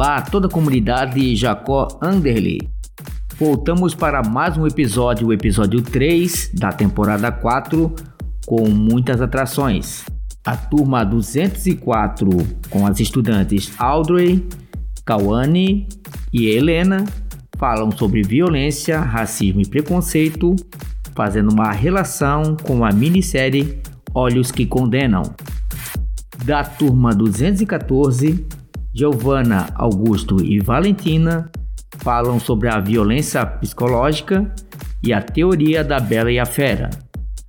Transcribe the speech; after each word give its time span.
Olá 0.00 0.22
toda 0.22 0.46
a 0.46 0.50
comunidade 0.50 1.36
Jacó 1.36 1.86
Anderley. 2.00 2.58
Voltamos 3.38 3.94
para 3.94 4.22
mais 4.22 4.56
um 4.56 4.66
episódio, 4.66 5.26
o 5.26 5.32
episódio 5.32 5.82
3 5.82 6.52
da 6.54 6.72
temporada 6.72 7.30
4, 7.30 7.94
com 8.46 8.66
muitas 8.70 9.20
atrações. 9.20 10.02
A 10.42 10.56
turma 10.56 11.04
204 11.04 12.30
com 12.70 12.86
as 12.86 12.98
estudantes 12.98 13.74
Audrey, 13.78 14.48
Kawane 15.04 15.86
e 16.32 16.46
Helena 16.46 17.04
falam 17.58 17.90
sobre 17.90 18.22
violência, 18.22 18.98
racismo 19.00 19.60
e 19.60 19.68
preconceito, 19.68 20.56
fazendo 21.14 21.52
uma 21.52 21.72
relação 21.72 22.56
com 22.56 22.86
a 22.86 22.90
minissérie 22.90 23.82
Olhos 24.14 24.50
que 24.50 24.64
Condenam. 24.64 25.24
Da 26.42 26.64
turma 26.64 27.14
214, 27.14 28.59
Giovanna, 29.00 29.72
Augusto 29.76 30.44
e 30.44 30.60
Valentina 30.60 31.50
falam 32.00 32.38
sobre 32.38 32.68
a 32.68 32.78
violência 32.78 33.46
psicológica 33.46 34.54
e 35.02 35.10
a 35.10 35.22
teoria 35.22 35.82
da 35.82 35.98
Bela 35.98 36.30
e 36.30 36.38
a 36.38 36.44
Fera. 36.44 36.90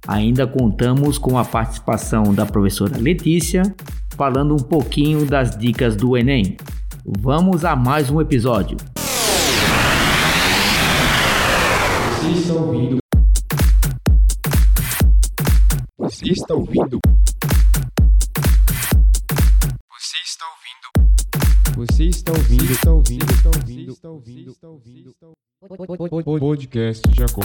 Ainda 0.08 0.48
contamos 0.48 1.18
com 1.18 1.38
a 1.38 1.44
participação 1.44 2.34
da 2.34 2.46
professora 2.46 2.98
Letícia, 2.98 3.64
falando 4.16 4.54
um 4.54 4.64
pouquinho 4.64 5.26
das 5.26 5.58
dicas 5.58 5.94
do 5.94 6.16
Enem. 6.16 6.56
Vamos 7.06 7.66
a 7.66 7.76
mais 7.76 8.10
um 8.10 8.22
episódio. 8.22 8.78
Você 12.16 12.30
está 12.30 12.54
ouvindo. 12.54 12.98
Você 16.00 16.32
está 16.32 16.54
ouvindo. 16.54 16.98
Você 21.82 22.04
está 22.04 22.32
ouvindo. 22.32 22.72
Está 22.72 22.92
ouvindo. 22.92 23.26
Está 23.32 23.50
ouvindo. 23.50 23.92
Está 23.92 24.10
ouvindo. 24.12 24.52
Está 24.52 24.68
ouvindo. 24.70 26.40
Podcast 26.40 27.02
Jacob. 27.12 27.44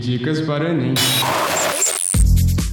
Dicas 0.00 0.40
para 0.40 0.70
Enem. 0.70 0.94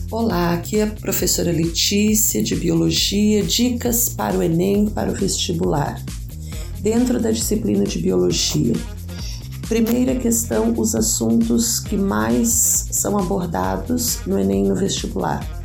Olá, 0.09 0.54
aqui 0.54 0.80
é 0.80 0.84
a 0.84 0.88
professora 0.88 1.52
Letícia 1.52 2.42
de 2.42 2.56
Biologia, 2.56 3.44
dicas 3.44 4.08
para 4.08 4.38
o 4.38 4.42
Enem 4.42 4.89
para 4.89 5.11
o 5.11 5.14
vestibular. 5.14 6.02
Dentro 6.80 7.20
da 7.20 7.30
disciplina 7.30 7.84
de 7.84 8.00
Biologia, 8.00 8.73
primeira 9.67 10.16
questão, 10.16 10.73
os 10.78 10.95
assuntos 10.95 11.81
que 11.81 11.98
mais 11.98 12.88
são 12.89 13.17
abordados 13.17 14.26
no 14.26 14.39
Enem 14.39 14.64
no 14.64 14.76
vestibular 14.76 15.61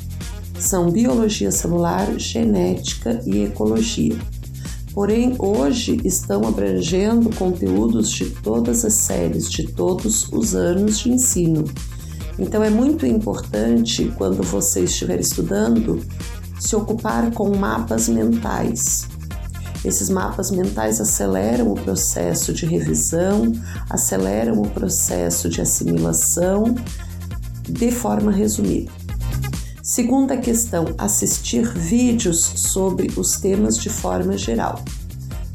são 0.61 0.91
Biologia 0.91 1.51
Celular, 1.51 2.19
Genética 2.19 3.21
e 3.27 3.45
Ecologia. 3.45 4.17
Porém, 4.93 5.37
hoje 5.39 6.01
estão 6.05 6.47
abrangendo 6.47 7.31
conteúdos 7.37 8.11
de 8.11 8.31
todas 8.31 8.85
as 8.85 8.95
séries, 8.95 9.49
de 9.49 9.69
todos 9.69 10.29
os 10.33 10.55
anos 10.55 10.99
de 10.99 11.11
ensino. 11.11 11.65
Então 12.39 12.63
é 12.63 12.71
muito 12.71 13.07
importante 13.07 14.13
quando 14.17 14.43
você 14.43 14.85
estiver 14.85 15.21
estudando 15.21 16.05
se 16.59 16.75
ocupar 16.75 17.31
com 17.33 17.57
mapas 17.57 18.09
mentais. 18.09 19.09
Esses 19.85 20.11
mapas 20.11 20.51
mentais 20.51 21.01
aceleram 21.01 21.71
o 21.71 21.75
processo 21.75 22.53
de 22.53 22.67
revisão, 22.67 23.53
aceleram 23.89 24.61
o 24.61 24.69
processo 24.69 25.49
de 25.49 25.61
assimilação 25.61 26.75
de 27.69 27.93
forma 27.93 28.33
resumida. 28.33 28.98
Segunda 29.89 30.37
questão: 30.37 30.85
assistir 30.99 31.67
vídeos 31.67 32.43
sobre 32.45 33.11
os 33.19 33.37
temas 33.37 33.79
de 33.79 33.89
forma 33.89 34.37
geral, 34.37 34.85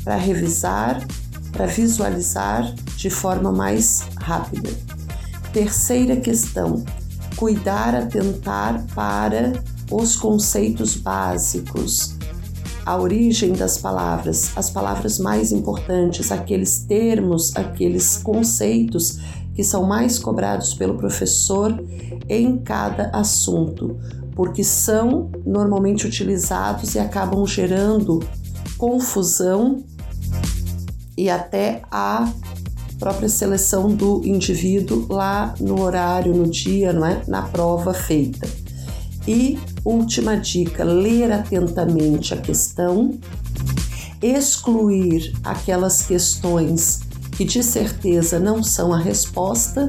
para 0.03 0.15
revisar, 0.15 1.05
para 1.51 1.67
visualizar 1.67 2.73
de 2.97 3.11
forma 3.11 3.51
mais 3.51 4.01
rápida. 4.15 4.71
Terceira 5.53 6.15
questão: 6.15 6.83
cuidar, 7.35 7.93
atentar 7.93 8.83
para 8.95 9.53
os 9.91 10.15
conceitos 10.15 10.95
básicos, 10.95 12.15
a 12.87 12.97
origem 12.97 13.53
das 13.53 13.77
palavras, 13.77 14.51
as 14.55 14.67
palavras 14.67 15.19
mais 15.19 15.51
importantes, 15.51 16.31
aqueles 16.31 16.79
termos, 16.79 17.55
aqueles 17.55 18.17
conceitos 18.17 19.19
que 19.53 19.63
são 19.63 19.83
mais 19.83 20.17
cobrados 20.17 20.73
pelo 20.73 20.97
professor 20.97 21.79
em 22.27 22.57
cada 22.57 23.11
assunto, 23.13 23.95
porque 24.35 24.63
são 24.63 25.31
normalmente 25.45 26.07
utilizados 26.07 26.95
e 26.95 26.99
acabam 26.99 27.45
gerando 27.45 28.19
confusão 28.77 29.83
e 31.17 31.29
até 31.29 31.81
a 31.91 32.31
própria 32.99 33.29
seleção 33.29 33.93
do 33.93 34.21
indivíduo 34.25 35.07
lá 35.09 35.53
no 35.59 35.81
horário, 35.81 36.33
no 36.33 36.49
dia, 36.49 36.93
não 36.93 37.05
é? 37.05 37.21
na 37.27 37.41
prova 37.43 37.93
feita. 37.93 38.47
E 39.27 39.59
última 39.85 40.35
dica: 40.35 40.83
ler 40.83 41.31
atentamente 41.31 42.33
a 42.33 42.37
questão, 42.37 43.17
excluir 44.21 45.33
aquelas 45.43 46.01
questões 46.03 47.01
que 47.31 47.45
de 47.45 47.63
certeza 47.63 48.39
não 48.39 48.63
são 48.63 48.93
a 48.93 48.99
resposta 48.99 49.87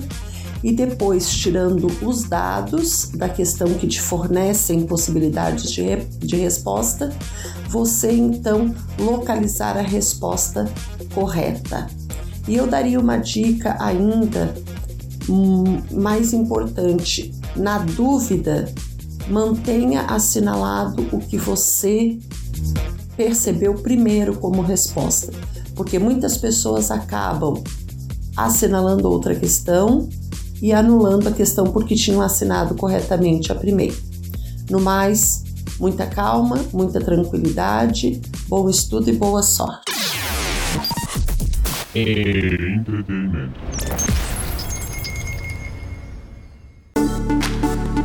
e 0.65 0.73
depois 0.73 1.29
tirando 1.29 1.89
os 2.01 2.23
dados 2.23 3.11
da 3.15 3.29
questão 3.29 3.75
que 3.75 3.87
te 3.87 4.01
fornecem 4.01 4.87
possibilidades 4.87 5.71
de, 5.71 5.85
de 6.19 6.37
resposta, 6.37 7.15
você 7.69 8.11
então 8.13 8.75
localizar 8.99 9.77
a 9.77 9.83
resposta 9.83 10.67
correta. 11.15 11.87
E 12.49 12.57
eu 12.57 12.67
daria 12.67 12.99
uma 12.99 13.19
dica 13.19 13.77
ainda 13.79 14.55
hum, 15.29 15.83
mais 15.93 16.33
importante: 16.33 17.35
na 17.55 17.77
dúvida, 17.77 18.73
mantenha 19.29 20.07
assinalado 20.07 21.07
o 21.13 21.19
que 21.19 21.37
você 21.37 22.19
percebeu 23.19 23.75
primeiro 23.75 24.39
como 24.39 24.63
resposta, 24.63 25.31
porque 25.77 25.99
muitas 25.99 26.39
pessoas 26.39 26.91
acabam 26.91 27.63
assinalando 28.35 29.11
outra 29.11 29.35
questão 29.35 30.09
e 30.61 30.73
anulando 30.73 31.29
a 31.29 31.33
questão 31.33 31.67
porque 31.67 31.95
tinham 31.95 32.23
assinado 32.23 32.75
corretamente 32.75 33.53
a 33.53 33.55
primeira. 33.55 33.95
No 34.71 34.81
mais, 34.81 35.45
muita 35.79 36.07
calma, 36.07 36.57
muita 36.73 37.01
tranquilidade, 37.01 38.21
bom 38.49 38.69
estudo 38.69 39.11
e 39.11 39.13
boa 39.13 39.43
sorte. 39.43 39.93
Entretenimento. 41.95 43.61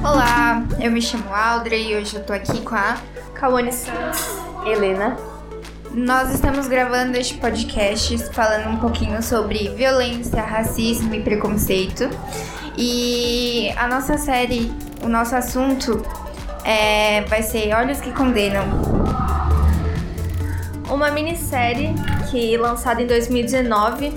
Olá, 0.03 0.65
eu 0.79 0.91
me 0.91 1.01
chamo 1.01 1.33
Audrey 1.33 1.91
e 1.91 1.95
hoje 1.95 2.15
eu 2.15 2.23
tô 2.23 2.33
aqui 2.33 2.61
com 2.61 2.75
a 2.75 2.97
Kawane 3.33 3.71
Santos, 3.71 4.21
Helena. 4.65 5.38
Nós 5.93 6.31
estamos 6.31 6.67
gravando 6.67 7.17
este 7.17 7.33
podcast 7.39 8.15
falando 8.31 8.69
um 8.69 8.77
pouquinho 8.77 9.23
sobre 9.23 9.69
violência, 9.69 10.39
racismo 10.43 11.15
e 11.15 11.21
preconceito. 11.23 12.07
E 12.77 13.71
a 13.75 13.87
nossa 13.87 14.15
série, 14.15 14.71
o 15.01 15.09
nosso 15.09 15.35
assunto 15.35 16.05
é, 16.63 17.21
vai 17.21 17.41
ser 17.41 17.73
Olhos 17.73 17.99
que 17.99 18.11
Condenam. 18.11 18.65
Uma 20.91 21.09
minissérie 21.09 21.95
que 22.29 22.55
lançada 22.55 23.01
em 23.01 23.07
2019 23.07 24.13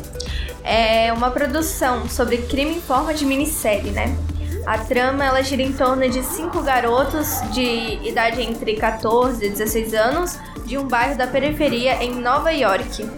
é 0.62 1.10
uma 1.10 1.30
produção 1.30 2.06
sobre 2.06 2.36
crime 2.38 2.76
em 2.76 2.80
forma 2.82 3.14
de 3.14 3.24
minissérie, 3.24 3.90
né? 3.92 4.14
A 4.66 4.76
trama 4.78 5.24
ela 5.24 5.42
gira 5.42 5.62
em 5.62 5.72
torno 5.72 6.08
de 6.08 6.22
cinco 6.22 6.62
garotos 6.62 7.40
de 7.50 7.98
idade 8.06 8.42
entre 8.42 8.76
14 8.76 9.44
e 9.44 9.48
16 9.48 9.94
anos 9.94 10.38
de 10.64 10.78
um 10.78 10.86
bairro 10.86 11.16
da 11.16 11.26
periferia 11.26 12.02
em 12.02 12.14
Nova 12.14 12.50
York, 12.50 13.08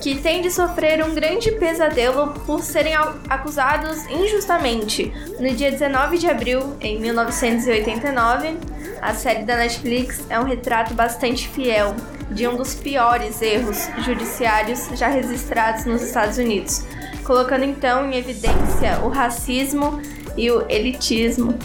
que 0.00 0.16
tem 0.16 0.42
de 0.42 0.50
sofrer 0.50 1.02
um 1.02 1.14
grande 1.14 1.50
pesadelo 1.52 2.34
por 2.46 2.62
serem 2.62 2.94
acusados 3.28 4.04
injustamente. 4.06 5.12
No 5.40 5.50
dia 5.54 5.70
19 5.70 6.18
de 6.18 6.28
abril, 6.28 6.76
em 6.80 7.00
1989, 7.00 8.58
a 9.00 9.14
série 9.14 9.44
da 9.44 9.56
Netflix 9.56 10.22
é 10.28 10.38
um 10.38 10.44
retrato 10.44 10.94
bastante 10.94 11.48
fiel 11.48 11.94
de 12.30 12.46
um 12.48 12.56
dos 12.56 12.74
piores 12.74 13.40
erros 13.40 13.88
judiciários 14.04 14.88
já 14.94 15.08
registrados 15.08 15.84
nos 15.84 16.02
Estados 16.02 16.38
Unidos, 16.38 16.84
colocando 17.24 17.64
então 17.64 18.10
em 18.10 18.16
evidência 18.16 18.98
o 19.02 19.08
racismo 19.08 20.00
e 20.36 20.50
o 20.50 20.64
elitismo 20.68 21.56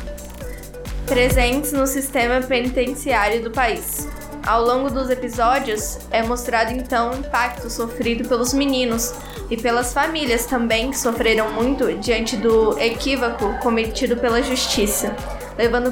presentes 1.06 1.74
no 1.74 1.88
sistema 1.88 2.40
penitenciário 2.40 3.44
do 3.44 3.52
país. 3.52 4.08
Ao 4.50 4.64
longo 4.64 4.90
dos 4.90 5.12
episódios, 5.12 6.00
é 6.10 6.24
mostrado 6.24 6.72
então 6.74 7.12
o 7.12 7.18
impacto 7.18 7.70
sofrido 7.70 8.28
pelos 8.28 8.52
meninos 8.52 9.14
e 9.48 9.56
pelas 9.56 9.94
famílias 9.94 10.48
também 10.48 10.90
que 10.90 10.98
sofreram 10.98 11.52
muito 11.52 11.94
diante 12.00 12.36
do 12.36 12.76
equívoco 12.80 13.60
cometido 13.60 14.18
pela 14.18 14.42
justiça, 14.42 15.16
levando 15.56 15.92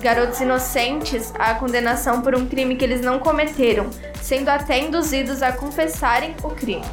garotos 0.00 0.40
inocentes 0.40 1.34
à 1.38 1.52
condenação 1.56 2.22
por 2.22 2.34
um 2.34 2.46
crime 2.46 2.76
que 2.76 2.84
eles 2.86 3.02
não 3.02 3.18
cometeram, 3.18 3.90
sendo 4.22 4.48
até 4.48 4.78
induzidos 4.78 5.42
a 5.42 5.52
confessarem 5.52 6.34
o 6.42 6.48
crime. 6.48 6.86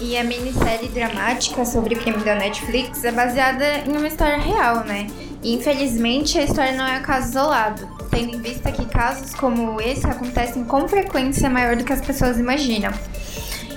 E 0.00 0.16
a 0.16 0.24
minissérie 0.24 0.88
dramática 0.88 1.62
sobre 1.66 1.94
o 1.94 1.98
crime 2.00 2.24
da 2.24 2.34
Netflix 2.34 3.04
é 3.04 3.12
baseada 3.12 3.80
em 3.86 3.94
uma 3.94 4.08
história 4.08 4.38
real, 4.38 4.76
né? 4.76 5.08
E 5.42 5.52
infelizmente 5.52 6.38
a 6.38 6.42
história 6.42 6.72
não 6.72 6.86
é 6.86 7.00
um 7.00 7.02
caso 7.02 7.28
isolado, 7.28 7.93
tendo 8.10 8.36
em 8.36 8.40
vista 8.40 8.70
que 8.72 8.86
casos 8.86 9.34
como 9.34 9.80
esse 9.80 10.06
acontecem 10.06 10.64
com 10.64 10.88
frequência 10.88 11.48
maior 11.50 11.76
do 11.76 11.84
que 11.84 11.92
as 11.92 12.00
pessoas 12.00 12.38
imaginam. 12.38 12.92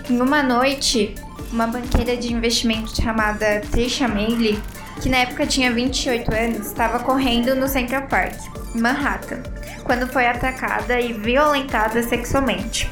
Em 0.09 0.21
uma 0.21 0.41
noite, 0.41 1.15
uma 1.51 1.67
banqueira 1.67 2.15
de 2.15 2.33
investimento 2.33 2.95
chamada 2.95 3.61
Trisha 3.71 4.07
Mailey, 4.07 4.59
que 5.01 5.09
na 5.09 5.17
época 5.17 5.45
tinha 5.45 5.71
28 5.71 6.33
anos, 6.33 6.67
estava 6.67 6.99
correndo 6.99 7.55
no 7.55 7.67
Central 7.67 8.03
Park, 8.03 8.35
Manhattan, 8.73 9.43
quando 9.83 10.07
foi 10.07 10.27
atacada 10.27 10.99
e 10.99 11.13
violentada 11.13 12.01
sexualmente. 12.03 12.91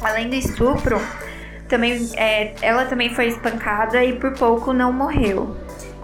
Além 0.00 0.28
do 0.28 0.34
estupro, 0.34 1.00
também, 1.68 2.10
é, 2.14 2.54
ela 2.62 2.86
também 2.86 3.14
foi 3.14 3.28
espancada 3.28 4.04
e 4.04 4.14
por 4.14 4.32
pouco 4.34 4.72
não 4.72 4.92
morreu. 4.92 5.56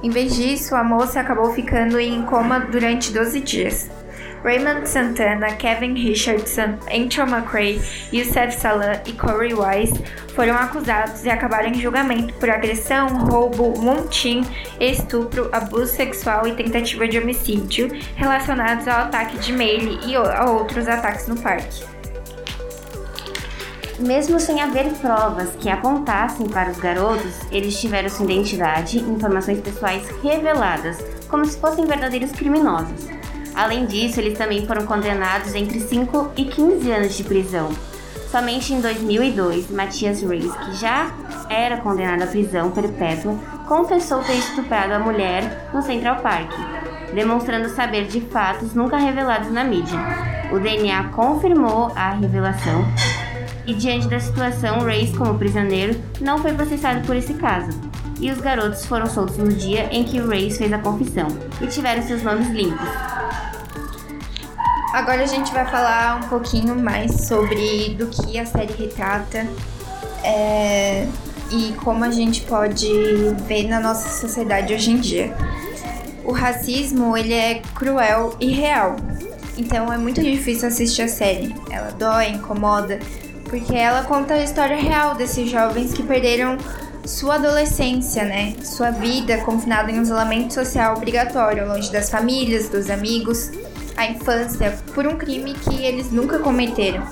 Em 0.02 0.10
vez 0.10 0.34
disso, 0.34 0.74
a 0.74 0.82
moça 0.82 1.20
acabou 1.20 1.52
ficando 1.52 1.98
em 1.98 2.22
coma 2.22 2.58
durante 2.58 3.12
12 3.12 3.40
dias. 3.40 3.90
Raymond 4.42 4.88
Santana, 4.88 5.54
Kevin 5.56 5.94
Richardson, 5.94 6.78
Antron 6.90 7.28
McRae, 7.28 7.80
Youssef 8.12 8.52
Salam 8.54 9.00
e 9.06 9.12
Corey 9.12 9.54
Wise 9.54 10.02
foram 10.34 10.56
acusados 10.56 11.24
e 11.24 11.30
acabaram 11.30 11.68
em 11.68 11.74
julgamento 11.74 12.34
por 12.34 12.50
agressão, 12.50 13.08
roubo, 13.08 13.78
montim, 13.80 14.44
estupro, 14.80 15.48
abuso 15.52 15.94
sexual 15.94 16.46
e 16.46 16.54
tentativa 16.54 17.06
de 17.06 17.18
homicídio 17.18 17.88
relacionados 18.16 18.88
ao 18.88 19.02
ataque 19.02 19.38
de 19.38 19.52
Meili 19.52 19.98
e 20.10 20.16
a 20.16 20.44
outros 20.50 20.88
ataques 20.88 21.28
no 21.28 21.40
parque. 21.40 21.84
Mesmo 24.00 24.40
sem 24.40 24.60
haver 24.60 24.88
provas 24.94 25.50
que 25.60 25.68
apontassem 25.68 26.48
para 26.48 26.70
os 26.70 26.78
garotos, 26.78 27.40
eles 27.52 27.80
tiveram 27.80 28.08
sua 28.08 28.24
identidade 28.24 28.98
e 28.98 29.02
informações 29.02 29.60
pessoais 29.60 30.02
reveladas, 30.20 30.98
como 31.28 31.44
se 31.44 31.56
fossem 31.60 31.86
verdadeiros 31.86 32.32
criminosos. 32.32 33.21
Além 33.54 33.86
disso, 33.86 34.20
eles 34.20 34.38
também 34.38 34.66
foram 34.66 34.86
condenados 34.86 35.54
entre 35.54 35.80
5 35.80 36.32
e 36.36 36.44
15 36.46 36.90
anos 36.90 37.16
de 37.16 37.24
prisão. 37.24 37.70
Somente 38.30 38.72
em 38.72 38.80
2002, 38.80 39.70
Matias 39.70 40.22
Reis, 40.22 40.50
que 40.56 40.74
já 40.76 41.12
era 41.50 41.76
condenado 41.76 42.22
à 42.22 42.26
prisão 42.26 42.70
perpétua, 42.70 43.36
confessou 43.68 44.20
ter 44.20 44.38
estuprado 44.38 44.94
a 44.94 44.98
mulher 44.98 45.68
no 45.74 45.82
Central 45.82 46.16
Park, 46.22 46.50
demonstrando 47.14 47.68
saber 47.68 48.06
de 48.06 48.22
fatos 48.22 48.74
nunca 48.74 48.96
revelados 48.96 49.52
na 49.52 49.62
mídia. 49.62 49.98
O 50.50 50.58
DNA 50.58 51.04
confirmou 51.10 51.92
a 51.94 52.10
revelação 52.10 52.86
e, 53.66 53.74
diante 53.74 54.08
da 54.08 54.18
situação, 54.18 54.80
Reis, 54.80 55.14
como 55.16 55.38
prisioneiro, 55.38 56.00
não 56.20 56.38
foi 56.38 56.54
processado 56.54 57.06
por 57.06 57.14
esse 57.14 57.34
caso. 57.34 57.70
E 58.18 58.30
os 58.30 58.40
garotos 58.40 58.86
foram 58.86 59.06
soltos 59.06 59.36
no 59.36 59.48
dia 59.48 59.88
em 59.90 60.04
que 60.04 60.20
Reis 60.20 60.56
fez 60.56 60.72
a 60.72 60.78
confissão 60.78 61.28
e 61.60 61.66
tiveram 61.66 62.02
seus 62.02 62.22
nomes 62.22 62.48
limpos. 62.48 62.88
Agora 64.92 65.22
a 65.22 65.26
gente 65.26 65.50
vai 65.54 65.64
falar 65.64 66.20
um 66.22 66.28
pouquinho 66.28 66.76
mais 66.76 67.26
sobre 67.26 67.94
do 67.98 68.08
que 68.08 68.38
a 68.38 68.44
série 68.44 68.74
retrata 68.74 69.48
é, 70.22 71.08
e 71.50 71.72
como 71.82 72.04
a 72.04 72.10
gente 72.10 72.42
pode 72.42 72.92
ver 73.48 73.68
na 73.68 73.80
nossa 73.80 74.10
sociedade 74.20 74.74
hoje 74.74 74.90
em 74.90 75.00
dia. 75.00 75.34
O 76.22 76.32
racismo 76.32 77.16
ele 77.16 77.32
é 77.32 77.62
cruel 77.74 78.36
e 78.38 78.50
real, 78.50 78.96
então 79.56 79.90
é 79.90 79.96
muito 79.96 80.22
difícil 80.22 80.68
assistir 80.68 81.00
a 81.00 81.08
série. 81.08 81.54
Ela 81.70 81.92
dói, 81.92 82.28
incomoda, 82.28 82.98
porque 83.48 83.74
ela 83.74 84.04
conta 84.04 84.34
a 84.34 84.44
história 84.44 84.76
real 84.76 85.14
desses 85.14 85.48
jovens 85.48 85.94
que 85.94 86.02
perderam 86.02 86.58
sua 87.06 87.36
adolescência, 87.36 88.24
né? 88.24 88.54
Sua 88.62 88.90
vida 88.90 89.38
confinada 89.38 89.90
em 89.90 89.98
um 89.98 90.02
isolamento 90.02 90.52
social 90.52 90.98
obrigatório, 90.98 91.66
longe 91.66 91.90
das 91.90 92.10
famílias, 92.10 92.68
dos 92.68 92.90
amigos 92.90 93.50
a 93.96 94.06
infância 94.06 94.78
por 94.94 95.06
um 95.06 95.16
crime 95.16 95.54
que 95.54 95.84
eles 95.84 96.10
nunca 96.10 96.38
cometeram. 96.38 97.06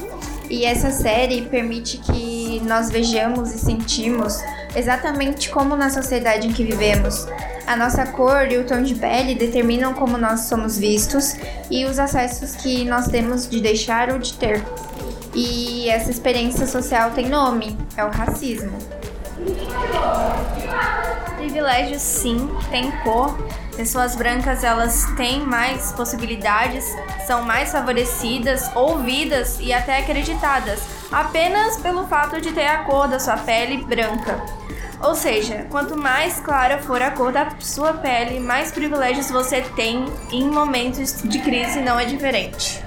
E 0.48 0.64
essa 0.64 0.90
série 0.90 1.42
permite 1.42 1.98
que 1.98 2.60
nós 2.66 2.90
vejamos 2.90 3.54
e 3.54 3.58
sentimos 3.58 4.38
exatamente 4.74 5.48
como 5.48 5.76
na 5.76 5.90
sociedade 5.90 6.48
em 6.48 6.52
que 6.52 6.64
vivemos. 6.64 7.26
A 7.66 7.76
nossa 7.76 8.04
cor 8.06 8.50
e 8.50 8.58
o 8.58 8.64
tom 8.64 8.82
de 8.82 8.96
pele 8.96 9.36
determinam 9.36 9.94
como 9.94 10.18
nós 10.18 10.40
somos 10.40 10.76
vistos 10.76 11.36
e 11.70 11.84
os 11.84 12.00
acessos 12.00 12.56
que 12.56 12.84
nós 12.84 13.06
temos 13.06 13.48
de 13.48 13.60
deixar 13.60 14.10
ou 14.10 14.18
de 14.18 14.34
ter. 14.34 14.60
E 15.34 15.88
essa 15.88 16.10
experiência 16.10 16.66
social 16.66 17.12
tem 17.12 17.28
nome, 17.28 17.76
é 17.96 18.04
o 18.04 18.10
racismo. 18.10 18.76
Privilégios 21.36 22.02
sim, 22.02 22.50
tem 22.70 22.90
cor, 23.02 23.38
Pessoas 23.80 24.14
brancas 24.14 24.62
elas 24.62 25.06
têm 25.16 25.40
mais 25.40 25.90
possibilidades, 25.92 26.84
são 27.26 27.40
mais 27.40 27.72
favorecidas, 27.72 28.70
ouvidas 28.76 29.58
e 29.58 29.72
até 29.72 30.00
acreditadas, 30.00 30.82
apenas 31.10 31.78
pelo 31.78 32.06
fato 32.06 32.42
de 32.42 32.52
ter 32.52 32.66
a 32.66 32.84
cor 32.84 33.08
da 33.08 33.18
sua 33.18 33.38
pele 33.38 33.78
branca. 33.78 34.38
Ou 35.02 35.14
seja, 35.14 35.66
quanto 35.70 35.96
mais 35.96 36.38
clara 36.40 36.76
for 36.82 37.00
a 37.00 37.10
cor 37.10 37.32
da 37.32 37.48
sua 37.58 37.94
pele, 37.94 38.38
mais 38.38 38.70
privilégios 38.70 39.30
você 39.30 39.62
tem 39.74 40.04
em 40.30 40.50
momentos 40.50 41.22
de 41.22 41.38
crise 41.38 41.80
não 41.80 41.98
é 41.98 42.04
diferente. 42.04 42.84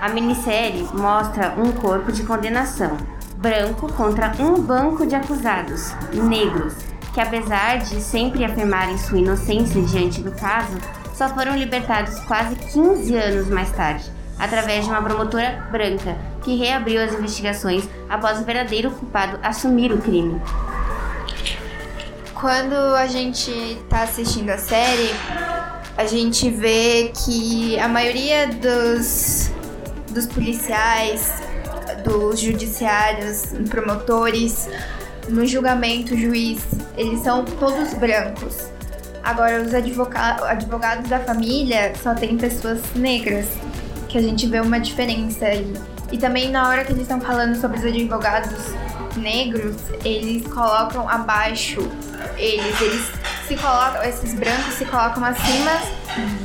A 0.00 0.08
minissérie 0.08 0.88
mostra 0.92 1.54
um 1.56 1.70
corpo 1.70 2.10
de 2.10 2.24
condenação, 2.24 2.96
branco 3.36 3.92
contra 3.92 4.32
um 4.40 4.60
banco 4.60 5.06
de 5.06 5.14
acusados, 5.14 5.92
negros, 6.12 6.74
que 7.16 7.20
apesar 7.22 7.78
de 7.78 7.98
sempre 8.02 8.44
afirmarem 8.44 8.98
sua 8.98 9.16
inocência 9.16 9.80
diante 9.80 10.20
do 10.20 10.30
caso, 10.32 10.76
só 11.14 11.30
foram 11.30 11.56
libertados 11.56 12.18
quase 12.20 12.54
15 12.56 13.16
anos 13.16 13.48
mais 13.48 13.72
tarde, 13.72 14.04
através 14.38 14.84
de 14.84 14.90
uma 14.90 15.00
promotora 15.00 15.66
branca 15.72 16.14
que 16.42 16.58
reabriu 16.58 17.02
as 17.02 17.14
investigações 17.14 17.88
após 18.06 18.38
o 18.38 18.44
verdadeiro 18.44 18.90
culpado 18.90 19.38
assumir 19.42 19.92
o 19.92 19.96
crime. 19.96 20.38
Quando 22.34 22.74
a 22.74 23.06
gente 23.06 23.50
está 23.50 24.02
assistindo 24.02 24.50
a 24.50 24.58
série, 24.58 25.10
a 25.96 26.04
gente 26.04 26.50
vê 26.50 27.12
que 27.24 27.78
a 27.78 27.88
maioria 27.88 28.48
dos, 28.48 29.50
dos 30.10 30.26
policiais, 30.26 31.32
dos 32.04 32.38
judiciários, 32.40 33.54
promotores, 33.70 34.68
no 35.28 35.46
julgamento, 35.46 36.16
juiz, 36.16 36.60
eles 36.96 37.20
são 37.20 37.44
todos 37.44 37.94
brancos. 37.94 38.68
Agora, 39.22 39.62
os 39.62 39.74
advoga 39.74 40.48
advogados 40.48 41.08
da 41.08 41.18
família 41.18 41.92
só 42.00 42.14
tem 42.14 42.36
pessoas 42.36 42.80
negras, 42.94 43.46
que 44.08 44.16
a 44.18 44.22
gente 44.22 44.46
vê 44.46 44.60
uma 44.60 44.78
diferença 44.78 45.46
aí. 45.46 45.72
E 46.12 46.18
também 46.18 46.50
na 46.50 46.68
hora 46.68 46.84
que 46.84 46.92
eles 46.92 47.02
estão 47.02 47.20
falando 47.20 47.60
sobre 47.60 47.78
os 47.78 47.84
advogados 47.84 48.74
negros, 49.16 49.76
eles 50.04 50.46
colocam 50.46 51.08
abaixo 51.08 51.80
eles, 52.36 52.80
eles 52.80 53.06
se 53.46 53.56
colocam, 53.56 54.02
esses 54.02 54.34
brancos 54.34 54.74
se 54.74 54.84
colocam 54.84 55.24
acima 55.24 55.70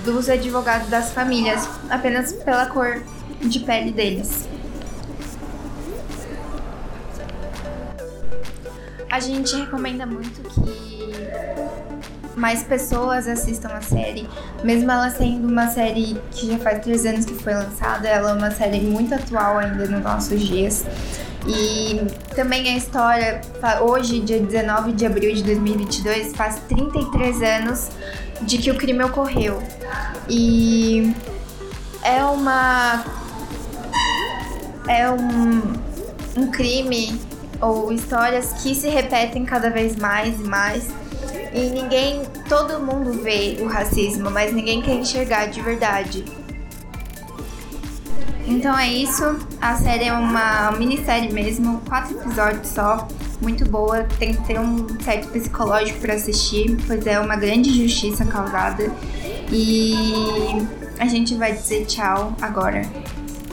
dos 0.04 0.30
advogados 0.30 0.90
das 0.90 1.12
famílias, 1.12 1.68
apenas 1.90 2.32
pela 2.34 2.68
cor 2.68 3.02
de 3.42 3.60
pele 3.60 3.92
deles. 3.92 4.48
A 9.12 9.20
gente 9.20 9.54
recomenda 9.58 10.06
muito 10.06 10.42
que 10.50 11.12
mais 12.40 12.64
pessoas 12.64 13.28
assistam 13.28 13.68
a 13.68 13.82
série, 13.82 14.26
mesmo 14.64 14.90
ela 14.90 15.10
sendo 15.10 15.50
uma 15.50 15.68
série 15.68 16.18
que 16.32 16.48
já 16.48 16.58
faz 16.58 16.82
três 16.82 17.06
anos 17.06 17.26
que 17.26 17.34
foi 17.34 17.54
lançada, 17.54 18.08
ela 18.08 18.32
é 18.32 18.34
uma 18.34 18.52
série 18.52 18.80
muito 18.80 19.14
atual 19.14 19.58
ainda 19.58 19.86
nos 19.86 20.02
nossos 20.02 20.40
dias. 20.40 20.86
E 21.46 22.00
também 22.36 22.70
a 22.70 22.78
história, 22.78 23.42
hoje, 23.82 24.22
dia 24.22 24.40
19 24.40 24.94
de 24.94 25.06
abril 25.06 25.34
de 25.34 25.44
2022, 25.44 26.34
faz 26.34 26.62
33 26.70 27.42
anos 27.42 27.90
de 28.44 28.60
que 28.60 28.72
o 28.72 28.78
crime 28.78 29.04
ocorreu. 29.04 29.62
E 30.30 31.14
é 32.02 32.24
uma. 32.24 33.04
É 34.88 35.10
um, 35.10 35.74
um 36.38 36.50
crime 36.50 37.20
ou 37.62 37.92
histórias 37.92 38.54
que 38.62 38.74
se 38.74 38.90
repetem 38.90 39.46
cada 39.46 39.70
vez 39.70 39.96
mais 39.96 40.40
e 40.40 40.44
mais. 40.44 40.88
E 41.54 41.70
ninguém, 41.70 42.24
todo 42.48 42.80
mundo 42.80 43.14
vê 43.22 43.58
o 43.62 43.68
racismo, 43.68 44.32
mas 44.32 44.54
ninguém 44.54 44.82
quer 44.82 44.96
enxergar 44.96 45.48
de 45.48 45.62
verdade. 45.62 46.26
Então 48.48 48.78
é 48.78 48.88
isso. 48.88 49.24
A 49.62 49.76
série 49.76 50.06
é 50.06 50.14
uma 50.14 50.72
minissérie 50.72 51.32
mesmo, 51.32 51.82
quatro 51.88 52.18
episódios 52.18 52.68
só. 52.68 53.08
Muito 53.42 53.68
boa, 53.70 54.04
tem 54.20 54.34
que 54.34 54.46
ter 54.46 54.60
um 54.60 54.88
certo 55.00 55.30
psicológico 55.30 56.00
para 56.00 56.14
assistir, 56.14 56.78
pois 56.86 57.06
é 57.08 57.20
uma 57.20 57.36
grande 57.36 57.74
justiça 57.74 58.24
causada. 58.26 58.92
E 59.52 60.04
a 61.00 61.06
gente 61.06 61.36
vai 61.36 61.54
dizer 61.54 61.86
tchau 61.86 62.36
agora. 62.42 62.82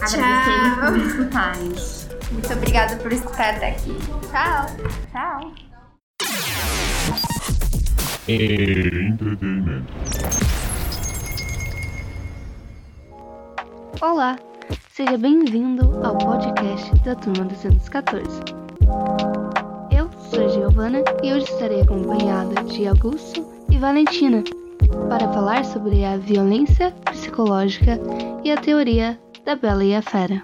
Agradecemos 0.00 0.90
por 0.90 1.06
escutarem. 1.06 1.97
Muito 2.30 2.52
obrigada 2.52 2.96
por 2.96 3.12
escutar 3.12 3.54
até 3.54 3.70
aqui. 3.70 3.96
Tchau. 4.30 4.66
Tchau. 5.10 5.52
Entretenimento. 8.28 9.92
Olá, 14.02 14.38
seja 14.90 15.16
bem-vindo 15.16 16.06
ao 16.06 16.18
podcast 16.18 16.94
da 17.02 17.14
turma 17.14 17.46
214. 17.46 18.28
Eu 19.90 20.10
sou 20.30 20.48
Giovana 20.50 21.02
e 21.22 21.32
hoje 21.32 21.46
estarei 21.46 21.80
acompanhada 21.80 22.62
de 22.64 22.86
Augusto 22.86 23.46
e 23.70 23.78
Valentina 23.78 24.44
para 25.08 25.32
falar 25.32 25.64
sobre 25.64 26.04
a 26.04 26.18
violência 26.18 26.90
psicológica 27.06 27.98
e 28.44 28.52
a 28.52 28.56
teoria 28.58 29.18
da 29.46 29.56
Bela 29.56 29.82
e 29.82 29.94
a 29.94 30.02
Fera. 30.02 30.42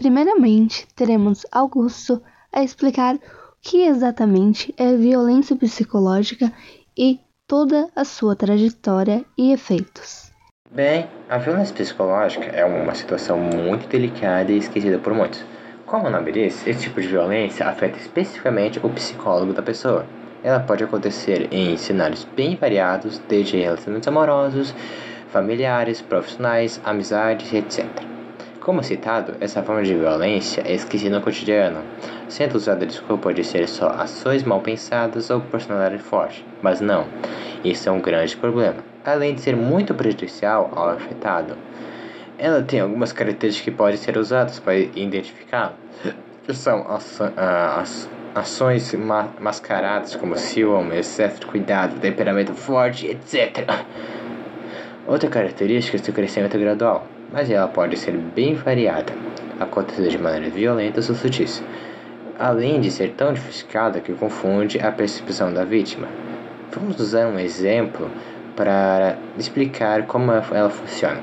Primeiramente, 0.00 0.88
teremos 0.96 1.44
Augusto 1.52 2.22
a 2.50 2.62
explicar 2.62 3.16
o 3.16 3.20
que 3.60 3.82
exatamente 3.82 4.74
é 4.78 4.96
violência 4.96 5.54
psicológica 5.54 6.50
e 6.96 7.20
toda 7.46 7.86
a 7.94 8.02
sua 8.02 8.34
trajetória 8.34 9.22
e 9.36 9.52
efeitos. 9.52 10.32
Bem, 10.70 11.06
a 11.28 11.36
violência 11.36 11.74
psicológica 11.74 12.46
é 12.46 12.64
uma 12.64 12.94
situação 12.94 13.38
muito 13.38 13.86
delicada 13.88 14.50
e 14.50 14.56
esquecida 14.56 14.98
por 14.98 15.12
muitos. 15.12 15.44
Como 15.84 16.06
o 16.06 16.10
nome 16.10 16.32
diz, 16.32 16.66
esse 16.66 16.84
tipo 16.84 16.98
de 16.98 17.08
violência 17.08 17.68
afeta 17.68 17.98
especificamente 17.98 18.80
o 18.82 18.88
psicólogo 18.88 19.52
da 19.52 19.60
pessoa. 19.60 20.06
Ela 20.42 20.60
pode 20.60 20.82
acontecer 20.82 21.46
em 21.52 21.76
cenários 21.76 22.26
bem 22.34 22.56
variados, 22.56 23.18
desde 23.28 23.58
relacionamentos 23.58 24.08
amorosos, 24.08 24.74
familiares, 25.28 26.00
profissionais, 26.00 26.80
amizades, 26.86 27.52
etc. 27.52 28.10
Como 28.60 28.82
citado, 28.82 29.34
essa 29.40 29.62
forma 29.62 29.82
de 29.82 29.94
violência 29.94 30.62
é 30.66 30.74
esquecida 30.74 31.18
no 31.18 31.24
cotidiano, 31.24 31.80
sendo 32.28 32.56
usada 32.56 32.84
a 32.84 32.88
desculpa 32.88 33.32
de 33.32 33.42
ser 33.42 33.66
só 33.68 33.88
ações 33.88 34.44
mal 34.44 34.60
pensadas 34.60 35.30
ou 35.30 35.40
personalidade 35.40 36.02
forte. 36.02 36.44
Mas 36.62 36.80
não, 36.80 37.06
isso 37.64 37.88
é 37.88 37.92
um 37.92 38.00
grande 38.00 38.36
problema 38.36 38.90
além 39.04 39.34
de 39.34 39.40
ser 39.40 39.56
muito 39.56 39.94
prejudicial 39.94 40.70
ao 40.74 40.90
afetado. 40.90 41.56
Ela 42.38 42.62
tem 42.62 42.80
algumas 42.80 43.12
características 43.12 43.64
que 43.64 43.76
podem 43.76 43.96
ser 43.96 44.16
usadas 44.16 44.58
para 44.58 44.76
identificá-la, 44.76 45.74
que 46.44 46.54
são 46.54 46.86
as 46.88 48.08
ações 48.34 48.94
ma 48.94 49.28
mascaradas 49.38 50.14
como 50.16 50.36
ciúme, 50.36 50.96
excesso 50.96 51.40
de 51.40 51.46
cuidado, 51.46 52.00
temperamento 52.00 52.54
forte, 52.54 53.06
etc. 53.06 53.68
Outra 55.06 55.28
característica 55.28 55.96
é 55.96 56.00
seu 56.00 56.14
crescimento 56.14 56.58
gradual, 56.58 57.06
mas 57.32 57.50
ela 57.50 57.68
pode 57.68 57.96
ser 57.96 58.12
bem 58.12 58.54
variada, 58.54 59.12
acontecendo 59.58 60.08
de 60.08 60.18
maneira 60.18 60.50
violenta 60.50 61.00
ou 61.00 61.02
sutis, 61.02 61.62
além 62.38 62.80
de 62.80 62.90
ser 62.90 63.12
tão 63.12 63.32
diversificada 63.32 64.00
que 64.00 64.12
confunde 64.14 64.80
a 64.80 64.90
percepção 64.90 65.52
da 65.52 65.64
vítima. 65.64 66.08
Vamos 66.72 66.98
usar 66.98 67.26
um 67.26 67.38
exemplo 67.38 68.10
para 68.56 69.16
explicar 69.38 70.06
como 70.06 70.32
ela 70.32 70.70
funciona. 70.70 71.20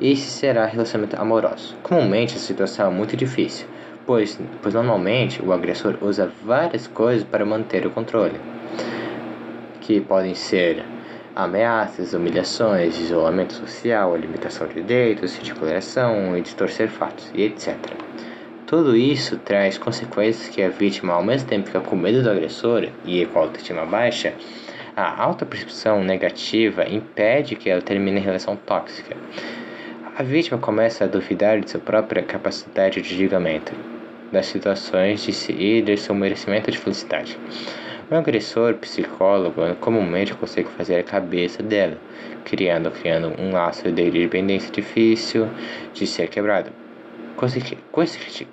Esse 0.00 0.30
será 0.30 0.66
relacionamento 0.66 1.20
amoroso. 1.20 1.76
Comumente 1.82 2.36
a 2.36 2.38
situação 2.38 2.86
é 2.86 2.90
muito 2.90 3.16
difícil, 3.16 3.66
pois, 4.06 4.38
pois 4.62 4.74
normalmente 4.74 5.42
o 5.44 5.52
agressor 5.52 5.96
usa 6.00 6.30
várias 6.44 6.86
coisas 6.86 7.24
para 7.24 7.44
manter 7.44 7.86
o 7.86 7.90
controle, 7.90 8.40
que 9.80 10.00
podem 10.00 10.34
ser 10.34 10.84
ameaças, 11.38 12.14
humilhações, 12.14 12.98
isolamento 12.98 13.52
social, 13.52 14.16
limitação 14.16 14.66
de 14.66 14.82
direitos, 14.82 15.36
ridiculação 15.36 16.36
e 16.36 16.40
distorcer 16.40 16.88
fatos, 16.88 17.30
e 17.32 17.44
etc. 17.44 17.76
Tudo 18.66 18.96
isso 18.96 19.38
traz 19.38 19.78
consequências 19.78 20.48
que 20.48 20.60
a 20.60 20.68
vítima, 20.68 21.14
ao 21.14 21.22
mesmo 21.22 21.48
tempo 21.48 21.68
fica 21.68 21.80
com 21.80 21.94
medo 21.94 22.24
do 22.24 22.30
agressor 22.30 22.88
e 23.04 23.24
com 23.26 23.38
a 23.38 23.42
autoestima 23.42 23.86
baixa, 23.86 24.34
a 24.96 25.22
alta 25.22 25.46
percepção 25.46 26.02
negativa 26.02 26.84
impede 26.88 27.54
que 27.54 27.70
ela 27.70 27.80
termine 27.80 28.18
a 28.18 28.22
relação 28.22 28.56
tóxica. 28.56 29.16
A 30.16 30.24
vítima 30.24 30.58
começa 30.58 31.04
a 31.04 31.06
duvidar 31.06 31.60
de 31.60 31.70
sua 31.70 31.78
própria 31.78 32.24
capacidade 32.24 33.00
de 33.00 33.16
julgamento, 33.16 33.72
das 34.32 34.46
situações 34.46 35.22
de 35.22 35.32
si 35.32 35.52
e 35.52 35.82
de 35.82 35.96
seu 35.96 36.16
merecimento 36.16 36.68
de 36.68 36.78
felicidade. 36.78 37.38
O 38.10 38.14
agressor 38.14 38.72
psicólogo 38.76 39.60
comumente 39.80 40.32
consegue 40.32 40.70
fazer 40.70 40.96
a 40.96 41.02
cabeça 41.02 41.62
dela, 41.62 41.98
criando, 42.42 42.90
criando 42.90 43.38
um 43.38 43.52
laço 43.52 43.92
de 43.92 44.10
dependência 44.10 44.72
difícil 44.72 45.46
de 45.92 46.06
ser 46.06 46.28
quebrado. 46.28 46.70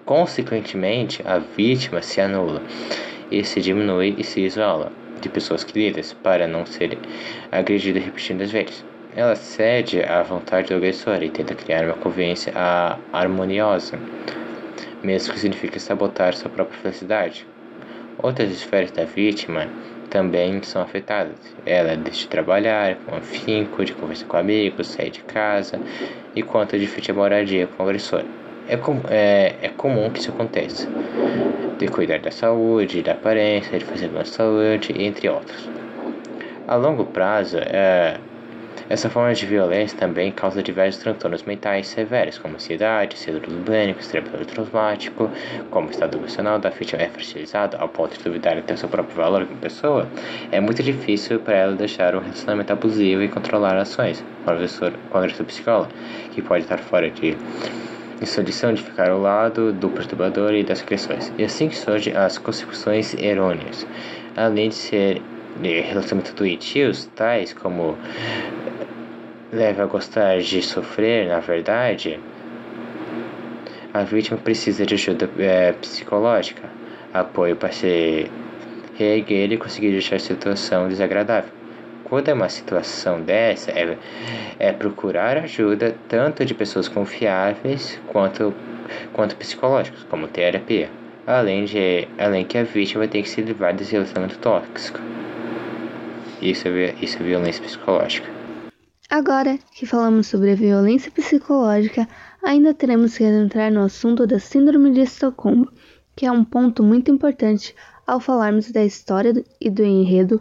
Consequentemente, 0.03 1.21
a 1.25 1.37
vítima 1.37 2.01
se 2.01 2.19
anula 2.19 2.61
e 3.31 3.45
se 3.45 3.61
diminui 3.61 4.15
e 4.17 4.25
se 4.25 4.41
isola 4.41 4.91
de 5.21 5.29
pessoas 5.29 5.63
queridas 5.63 6.11
para 6.11 6.49
não 6.49 6.65
ser 6.65 6.97
agredida 7.49 8.01
repetidas 8.01 8.51
vezes. 8.51 8.83
Ela 9.15 9.37
cede 9.37 10.03
à 10.03 10.21
vontade 10.21 10.67
do 10.67 10.75
agressor 10.75 11.23
e 11.23 11.29
tenta 11.29 11.55
criar 11.55 11.85
uma 11.85 11.93
convivência 11.93 12.51
harmoniosa, 13.13 13.97
mesmo 15.01 15.33
que 15.33 15.39
signifique 15.39 15.79
sabotar 15.79 16.33
sua 16.33 16.49
própria 16.49 16.77
felicidade. 16.81 17.47
Outras 18.21 18.49
esferas 18.51 18.91
da 18.91 19.03
vítima 19.03 19.67
também 20.09 20.61
são 20.63 20.81
afetadas. 20.81 21.37
Ela 21.65 21.95
deixa 21.95 22.21
de 22.21 22.27
trabalhar 22.27 22.95
com 23.05 23.15
afinco, 23.15 23.83
de 23.83 23.93
conversar 23.93 24.25
com 24.25 24.37
amigos, 24.37 24.87
sair 24.87 25.11
de 25.11 25.21
casa 25.21 25.79
e 26.35 26.41
conta 26.41 26.77
de 26.79 26.89
a 27.09 27.13
moradia 27.13 27.67
com 27.67 27.83
o 27.83 27.85
agressor. 27.85 28.23
É, 28.67 28.77
com, 28.77 28.99
é, 29.09 29.55
é 29.61 29.69
comum 29.69 30.09
que 30.09 30.19
isso 30.19 30.31
aconteça 30.31 30.87
de 31.77 31.87
cuidar 31.87 32.19
da 32.19 32.31
saúde, 32.31 33.01
da 33.01 33.11
aparência, 33.11 33.77
de 33.77 33.85
fazer 33.85 34.07
boa 34.07 34.25
saúde, 34.25 34.93
entre 34.97 35.29
outros. 35.29 35.69
A 36.67 36.75
longo 36.75 37.05
prazo, 37.05 37.57
é, 37.57 38.17
essa 38.89 39.09
forma 39.09 39.33
de 39.33 39.45
violência 39.45 39.97
também 39.97 40.31
causa 40.31 40.61
diversos 40.61 41.01
transtornos 41.01 41.43
mentais 41.43 41.87
severos, 41.87 42.37
como 42.37 42.55
ansiedade, 42.55 43.17
síndrome 43.17 43.63
pânico, 43.63 43.99
estresse 43.99 44.29
traumático, 44.45 45.29
como 45.69 45.87
o 45.87 45.91
estado 45.91 46.17
emocional 46.17 46.59
da 46.59 46.69
vítima 46.69 47.01
é 47.01 47.09
fragilizado 47.09 47.77
ao 47.77 47.89
ponto 47.89 48.17
de 48.17 48.23
duvidar 48.23 48.57
até 48.57 48.75
seu 48.75 48.89
próprio 48.89 49.15
valor 49.15 49.45
como 49.45 49.59
pessoa, 49.59 50.07
é 50.51 50.59
muito 50.59 50.83
difícil 50.83 51.39
para 51.39 51.55
ela 51.55 51.75
deixar 51.75 52.15
um 52.15 52.19
relacionamento 52.19 52.71
abusivo 52.71 53.21
e 53.23 53.27
controlar 53.27 53.77
ações 53.77 54.23
com 54.43 54.51
o 54.51 54.53
agressor, 54.53 54.91
com 55.09 55.17
o 55.17 55.21
agressor 55.21 55.45
psicólogo, 55.45 55.91
que 56.31 56.41
pode 56.41 56.63
estar 56.63 56.77
fora 56.77 57.09
de 57.09 57.37
e 58.21 58.25
sua 58.25 58.43
lição 58.43 58.73
de 58.73 58.81
ficar 58.81 59.09
ao 59.09 59.19
lado 59.19 59.73
do 59.73 59.89
perturbador 59.89 60.53
e 60.53 60.63
das 60.63 60.81
agressões. 60.81 61.31
E 61.37 61.43
assim 61.43 61.67
que 61.67 61.75
surgem 61.75 62.15
as 62.15 62.37
consecuções 62.37 63.13
errôneas, 63.15 63.85
além 64.35 64.69
de 64.69 64.75
ser 64.75 65.21
relacionamentos 65.61 66.33
doentios, 66.33 67.05
tais 67.15 67.53
como 67.53 67.97
leva 69.51 69.83
a 69.83 69.85
gostar 69.85 70.39
de 70.39 70.61
sofrer, 70.61 71.27
na 71.27 71.39
verdade, 71.39 72.19
a 73.93 74.03
vítima 74.03 74.37
precisa 74.37 74.85
de 74.85 74.93
ajuda 74.93 75.29
é, 75.39 75.71
psicológica, 75.71 76.69
apoio 77.13 77.55
para 77.55 77.71
se 77.71 78.29
reerguer 78.97 79.53
e 79.53 79.57
conseguir 79.57 79.91
deixar 79.91 80.17
a 80.17 80.19
situação 80.19 80.89
desagradável. 80.89 81.49
Quando 82.03 82.29
é 82.29 82.33
uma 82.33 82.49
situação 82.49 83.21
dessa, 83.21 83.71
é, 83.71 83.97
é 84.59 84.71
procurar 84.71 85.37
ajuda 85.37 85.95
tanto 86.07 86.45
de 86.45 86.53
pessoas 86.53 86.87
confiáveis 86.87 87.99
quanto, 88.07 88.53
quanto 89.13 89.35
psicológicos, 89.37 90.03
como 90.09 90.27
terapia. 90.27 90.89
Além, 91.25 91.65
de, 91.65 92.07
além 92.19 92.45
que 92.45 92.57
a 92.57 92.63
vítima 92.63 93.07
ter 93.07 93.23
que 93.23 93.29
se 93.29 93.41
livrar 93.41 93.73
desse 93.73 93.93
relacionamento 93.93 94.37
tóxico. 94.37 94.99
Isso 96.45 96.67
é, 96.67 96.93
isso 97.01 97.17
é 97.17 97.23
violência 97.23 97.63
psicológica. 97.63 98.29
Agora 99.09 99.57
que 99.73 99.87
falamos 99.87 100.27
sobre 100.27 100.51
a 100.51 100.55
violência 100.55 101.11
psicológica, 101.11 102.07
ainda 102.43 102.71
teremos 102.71 103.17
que 103.17 103.23
entrar 103.23 103.71
no 103.71 103.83
assunto 103.83 104.27
da 104.27 104.37
Síndrome 104.37 104.91
de 104.91 105.01
Estocolmo, 105.01 105.67
que 106.15 106.27
é 106.27 106.31
um 106.31 106.45
ponto 106.45 106.83
muito 106.83 107.09
importante 107.09 107.75
ao 108.05 108.19
falarmos 108.19 108.71
da 108.71 108.83
história 108.83 109.33
e 109.59 109.71
do 109.71 109.83
enredo 109.83 110.39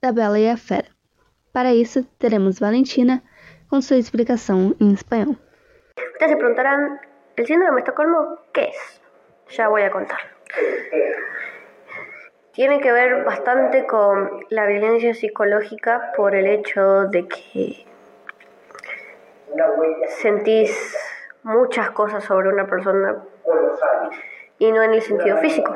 da 0.00 0.12
Bela 0.12 0.38
e 0.38 0.48
a 0.48 0.56
Fera. 0.56 0.86
Para 1.52 1.74
eso 1.74 2.06
tenemos 2.16 2.60
Valentina 2.60 3.20
con 3.68 3.82
su 3.82 3.94
explicación 3.94 4.76
en 4.78 4.92
español. 4.92 5.36
Ustedes 6.12 6.30
se 6.30 6.36
preguntarán, 6.36 7.00
¿el 7.36 7.44
síndrome 7.44 7.74
de 7.74 7.80
Estocolmo 7.80 8.38
qué 8.54 8.68
es? 8.68 9.00
Ya 9.56 9.68
voy 9.68 9.82
a 9.82 9.90
contar. 9.90 10.20
Tiene 12.60 12.82
que 12.82 12.92
ver 12.92 13.24
bastante 13.24 13.86
con 13.86 14.44
la 14.50 14.66
violencia 14.66 15.14
psicológica 15.14 16.12
por 16.14 16.34
el 16.34 16.46
hecho 16.46 17.06
de 17.06 17.26
que 17.26 17.86
sentís 20.08 20.94
muchas 21.42 21.90
cosas 21.92 22.22
sobre 22.22 22.50
una 22.50 22.66
persona 22.66 23.16
y 24.58 24.70
no 24.72 24.82
en 24.82 24.92
el 24.92 25.00
sentido 25.00 25.38
físico. 25.38 25.74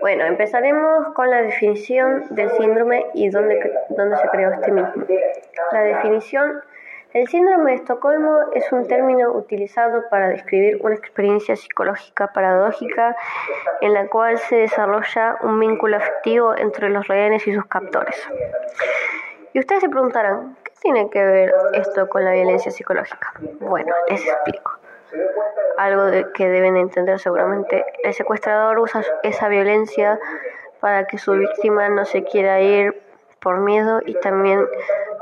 Bueno, 0.00 0.24
empezaremos 0.24 1.12
con 1.12 1.28
la 1.28 1.42
definición 1.42 2.34
del 2.34 2.50
síndrome 2.52 3.04
y 3.12 3.28
dónde, 3.28 3.78
dónde 3.90 4.16
se 4.16 4.28
creó 4.28 4.52
este 4.52 4.72
mismo. 4.72 5.04
La 5.70 5.82
definición 5.82 6.62
el 7.14 7.28
síndrome 7.28 7.72
de 7.72 7.76
Estocolmo 7.76 8.38
es 8.54 8.72
un 8.72 8.86
término 8.88 9.32
utilizado 9.32 10.04
para 10.10 10.28
describir 10.28 10.78
una 10.82 10.94
experiencia 10.94 11.56
psicológica 11.56 12.32
paradójica 12.32 13.16
en 13.80 13.92
la 13.92 14.08
cual 14.08 14.38
se 14.38 14.56
desarrolla 14.56 15.36
un 15.42 15.60
vínculo 15.60 15.98
afectivo 15.98 16.56
entre 16.56 16.88
los 16.88 17.06
rehenes 17.08 17.46
y 17.46 17.54
sus 17.54 17.66
captores. 17.66 18.16
Y 19.52 19.58
ustedes 19.58 19.82
se 19.82 19.90
preguntarán, 19.90 20.56
¿qué 20.64 20.72
tiene 20.80 21.10
que 21.10 21.22
ver 21.22 21.54
esto 21.74 22.08
con 22.08 22.24
la 22.24 22.32
violencia 22.32 22.70
psicológica? 22.70 23.34
Bueno, 23.60 23.92
les 24.08 24.26
explico. 24.26 24.78
Algo 25.76 26.04
que 26.32 26.48
deben 26.48 26.76
entender 26.76 27.18
seguramente. 27.18 27.84
El 28.02 28.14
secuestrador 28.14 28.78
usa 28.78 29.02
esa 29.22 29.48
violencia 29.48 30.18
para 30.80 31.06
que 31.06 31.18
su 31.18 31.32
víctima 31.32 31.90
no 31.90 32.06
se 32.06 32.24
quiera 32.24 32.60
ir 32.60 33.02
por 33.40 33.58
miedo 33.60 34.00
y 34.06 34.14
también 34.14 34.66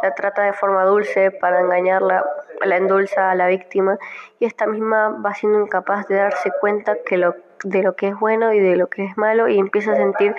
la 0.03 0.15
trata 0.15 0.43
de 0.43 0.53
forma 0.53 0.85
dulce 0.85 1.31
para 1.31 1.61
engañarla, 1.61 2.25
la 2.65 2.77
endulza 2.77 3.31
a 3.31 3.35
la 3.35 3.47
víctima 3.47 3.99
y 4.39 4.47
esta 4.47 4.67
misma 4.67 5.09
va 5.25 5.35
siendo 5.35 5.61
incapaz 5.61 6.07
de 6.09 6.17
darse 6.17 6.51
cuenta 6.61 6.97
que 7.05 7.17
lo, 7.17 7.35
de 7.65 7.83
lo 7.83 7.95
que 7.95 8.09
es 8.09 8.19
bueno 8.19 8.53
y 8.53 8.61
de 8.61 8.77
lo 8.77 8.89
que 8.89 9.05
es 9.05 9.17
malo 9.17 9.49
y 9.49 9.59
empieza 9.59 9.93
a 9.93 9.97
sentir 9.97 10.35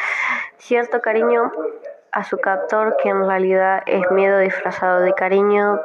cierto 0.57 1.01
cariño 1.01 1.51
a 2.11 2.23
su 2.23 2.37
captor 2.39 2.97
que 3.01 3.09
en 3.09 3.25
realidad 3.25 3.83
es 3.85 4.09
miedo 4.11 4.39
disfrazado 4.39 4.99
de 4.99 5.13
cariño 5.13 5.79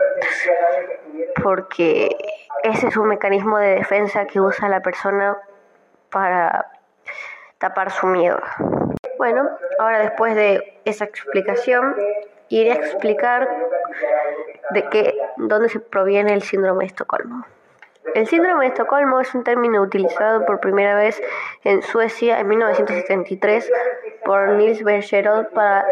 porque 1.42 2.16
ese 2.62 2.88
es 2.88 2.96
un 2.96 3.08
mecanismo 3.08 3.58
de 3.58 3.76
defensa 3.76 4.26
que 4.26 4.40
usa 4.40 4.68
la 4.68 4.80
persona 4.80 5.36
para 6.10 6.72
tapar 7.58 7.90
su 7.90 8.06
miedo. 8.06 8.40
Bueno, 9.18 9.48
ahora 9.78 10.00
después 10.00 10.34
de 10.34 10.80
esa 10.84 11.04
explicación, 11.04 11.94
iré 12.48 12.72
a 12.72 12.76
explicar 12.76 13.48
de 14.70 14.88
qué, 14.88 15.18
dónde 15.36 15.68
se 15.68 15.80
proviene 15.80 16.32
el 16.32 16.42
síndrome 16.42 16.84
de 16.84 16.86
Estocolmo. 16.86 17.44
El 18.14 18.26
síndrome 18.26 18.64
de 18.64 18.68
Estocolmo 18.68 19.20
es 19.20 19.34
un 19.34 19.44
término 19.44 19.82
utilizado 19.82 20.46
por 20.46 20.60
primera 20.60 20.94
vez 20.94 21.20
en 21.64 21.82
Suecia 21.82 22.38
en 22.40 22.48
1973 22.48 23.70
por 24.24 24.48
Nils 24.50 24.82
Bergerod 24.82 25.46
para 25.48 25.84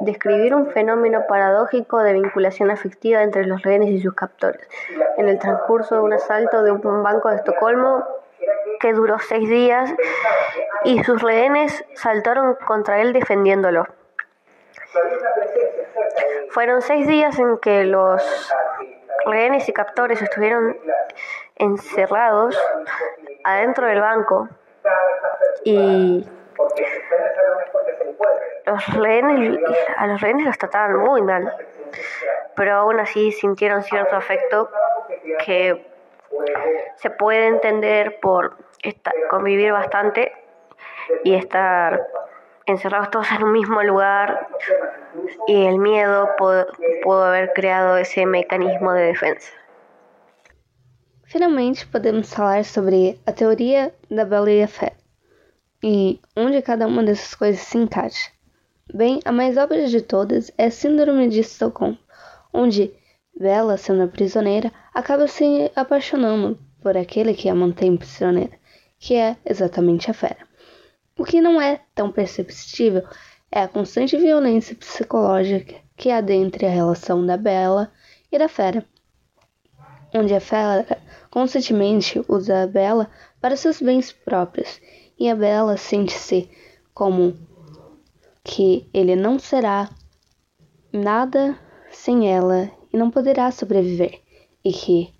describir 0.00 0.54
un 0.54 0.70
fenómeno 0.70 1.24
paradójico 1.28 2.02
de 2.02 2.14
vinculación 2.14 2.70
afectiva 2.70 3.22
entre 3.22 3.46
los 3.46 3.62
rehenes 3.62 3.90
y 3.90 4.00
sus 4.00 4.14
captores. 4.14 4.66
En 5.18 5.28
el 5.28 5.38
transcurso 5.38 5.94
de 5.94 6.00
un 6.00 6.12
asalto 6.14 6.62
de 6.62 6.72
un 6.72 7.02
banco 7.02 7.30
de 7.30 7.36
Estocolmo 7.36 8.04
que 8.80 8.92
duró 8.92 9.18
seis 9.18 9.48
días 9.48 9.94
y 10.84 11.04
sus 11.04 11.22
rehenes 11.22 11.84
saltaron 11.94 12.56
contra 12.66 13.00
él 13.00 13.12
defendiéndolo. 13.12 13.86
Fueron 16.52 16.82
seis 16.82 17.06
días 17.06 17.38
en 17.38 17.56
que 17.58 17.84
los 17.84 18.52
rehenes 19.24 19.68
y 19.70 19.72
captores 19.72 20.20
estuvieron 20.20 20.76
encerrados 21.56 22.58
adentro 23.42 23.86
del 23.86 24.02
banco 24.02 24.48
y 25.64 26.26
los 28.66 28.94
rehenes, 28.94 29.58
a 29.96 30.06
los 30.06 30.20
rehenes 30.20 30.44
los 30.44 30.58
trataban 30.58 30.96
muy 30.96 31.22
mal, 31.22 31.54
pero 32.54 32.74
aún 32.74 33.00
así 33.00 33.32
sintieron 33.32 33.82
cierto 33.82 34.14
afecto 34.14 34.68
que 35.46 35.86
se 36.96 37.08
puede 37.08 37.46
entender 37.46 38.20
por 38.20 38.56
convivir 39.30 39.72
bastante 39.72 40.32
y 41.24 41.34
estar 41.34 42.06
encerrados 42.66 43.10
todos 43.10 43.30
en 43.32 43.44
un 43.44 43.52
mismo 43.52 43.82
lugar 43.82 44.48
y 45.46 45.64
el 45.64 45.78
miedo 45.78 46.28
pudo, 46.38 47.24
haber 47.24 47.52
creado 47.52 47.96
ese 47.96 48.26
mecanismo 48.26 48.92
de 48.92 49.06
defensa. 49.06 49.52
Finalmente, 51.24 51.86
podemos 51.90 52.32
falar 52.34 52.64
sobre 52.64 53.18
a 53.26 53.32
teoria 53.32 53.92
da 54.10 54.24
Bela 54.24 54.50
e 54.50 54.62
a 54.62 54.68
Fé 54.68 54.92
e 55.82 56.20
onde 56.36 56.62
cada 56.62 56.86
uma 56.86 57.02
dessas 57.02 57.34
coisas 57.34 57.62
se 57.62 57.78
encaixa. 57.78 58.30
Bem, 58.92 59.20
a 59.24 59.32
mais 59.32 59.56
óbvia 59.56 59.88
de 59.88 60.02
todas 60.02 60.52
é 60.58 60.66
a 60.66 60.70
Síndrome 60.70 61.28
de 61.28 61.40
Estocolmo, 61.40 61.98
onde 62.52 62.92
Bela, 63.34 63.76
sendo 63.76 64.06
prisioneira, 64.08 64.70
acaba 64.92 65.26
se 65.26 65.72
apaixonando 65.74 66.58
por 66.82 66.96
aquele 66.96 67.32
que 67.32 67.48
a 67.48 67.54
mantém 67.54 67.96
prisioneira, 67.96 68.52
que 68.98 69.16
é 69.16 69.36
exatamente 69.44 70.10
a 70.10 70.14
fera. 70.14 70.51
O 71.18 71.24
que 71.24 71.40
não 71.40 71.60
é 71.60 71.80
tão 71.94 72.10
perceptível 72.10 73.02
é 73.50 73.60
a 73.60 73.68
constante 73.68 74.16
violência 74.16 74.74
psicológica 74.74 75.74
que 75.96 76.10
há 76.10 76.20
dentre 76.20 76.66
a 76.66 76.70
relação 76.70 77.24
da 77.24 77.36
Bela 77.36 77.92
e 78.30 78.38
da 78.38 78.48
Fera, 78.48 78.84
onde 80.14 80.34
a 80.34 80.40
Fera 80.40 80.98
constantemente 81.30 82.22
usa 82.28 82.62
a 82.62 82.66
Bela 82.66 83.10
para 83.40 83.56
seus 83.56 83.80
bens 83.80 84.10
próprios 84.10 84.80
e 85.18 85.28
a 85.28 85.36
Bela 85.36 85.76
sente-se 85.76 86.50
como 86.94 87.36
que 88.42 88.88
ele 88.92 89.14
não 89.14 89.38
será 89.38 89.90
nada 90.92 91.58
sem 91.90 92.32
ela 92.32 92.70
e 92.92 92.96
não 92.96 93.10
poderá 93.10 93.50
sobreviver, 93.50 94.20
e 94.64 94.72
que, 94.72 95.12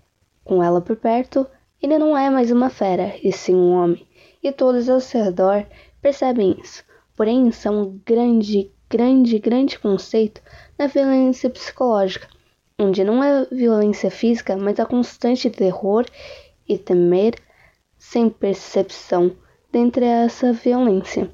com 0.43 0.63
ela 0.63 0.81
por 0.81 0.95
perto, 0.95 1.47
ele 1.81 1.97
não 1.97 2.17
é 2.17 2.29
mais 2.29 2.51
uma 2.51 2.69
fera, 2.69 3.15
e 3.23 3.31
sim 3.31 3.55
um 3.55 3.71
homem, 3.71 4.07
e 4.43 4.51
todos 4.51 4.89
ao 4.89 4.99
seu 4.99 5.23
redor 5.23 5.65
percebem 6.01 6.59
isso. 6.61 6.83
Porém, 7.15 7.49
é 7.49 7.69
um 7.69 7.99
grande, 8.05 8.71
grande, 8.89 9.39
grande 9.39 9.79
conceito 9.79 10.41
da 10.77 10.87
violência 10.87 11.49
psicológica, 11.49 12.27
onde 12.77 13.03
não 13.03 13.23
é 13.23 13.45
violência 13.45 14.11
física, 14.11 14.57
mas 14.57 14.79
a 14.79 14.85
constante 14.85 15.49
terror 15.49 16.05
e 16.67 16.77
temer 16.77 17.35
sem 17.97 18.29
percepção 18.29 19.35
dentre 19.71 20.05
essa 20.05 20.51
violência, 20.51 21.31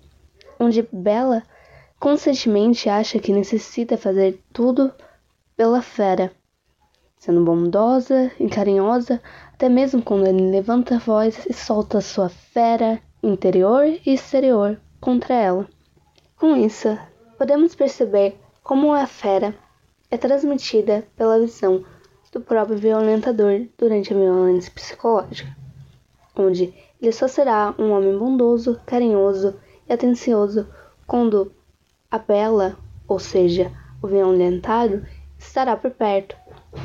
onde 0.59 0.87
Bella 0.91 1.43
constantemente 1.99 2.87
acha 2.87 3.19
que 3.19 3.33
necessita 3.33 3.97
fazer 3.97 4.39
tudo 4.53 4.93
pela 5.57 5.81
fera, 5.81 6.31
sendo 7.19 7.43
bondosa 7.43 8.31
e 8.39 8.47
carinhosa, 8.47 9.21
até 9.53 9.67
mesmo 9.67 10.01
quando 10.01 10.25
ele 10.25 10.49
levanta 10.49 10.95
a 10.95 10.99
voz 10.99 11.45
e 11.47 11.53
solta 11.53 11.99
sua 11.99 12.29
fera 12.29 13.01
interior 13.21 13.85
e 13.85 14.13
exterior 14.13 14.79
contra 15.01 15.35
ela. 15.35 15.67
Com 16.37 16.55
isso, 16.55 16.97
podemos 17.37 17.75
perceber 17.75 18.39
como 18.63 18.93
a 18.93 19.05
fera 19.05 19.53
é 20.09 20.17
transmitida 20.17 21.05
pela 21.17 21.39
visão 21.39 21.83
do 22.31 22.39
próprio 22.39 22.77
violentador 22.77 23.67
durante 23.77 24.13
a 24.13 24.17
violência 24.17 24.71
psicológica, 24.71 25.53
onde 26.37 26.73
ele 27.01 27.11
só 27.11 27.27
será 27.27 27.75
um 27.77 27.91
homem 27.91 28.17
bondoso, 28.17 28.79
carinhoso 28.85 29.59
e 29.89 29.91
atencioso 29.91 30.67
quando 31.05 31.51
a 32.09 32.17
bela, 32.17 32.77
ou 33.05 33.19
seja, 33.19 33.71
o 34.01 34.07
violentado, 34.07 35.05
estará 35.37 35.75
por 35.75 35.91
perto 35.91 36.35